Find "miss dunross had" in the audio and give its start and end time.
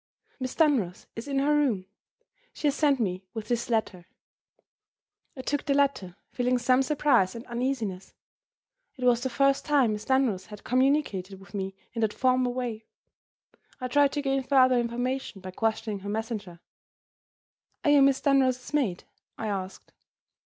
9.93-10.63